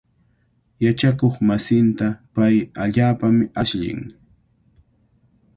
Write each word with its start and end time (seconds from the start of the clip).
Yachakuqmasinta 0.83 2.07
pay 2.33 2.55
allaapami 2.85 3.45
ashllin. 3.61 4.01